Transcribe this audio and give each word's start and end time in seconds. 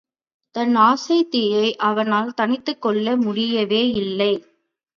தன் 0.55 0.75
ஆசைத் 0.75 1.31
தீயை 1.31 1.75
அவனால் 1.75 2.33
தணித்துக் 2.37 2.79
கொள்ள 2.79 3.17
முடியவேயில்லை. 3.17 4.31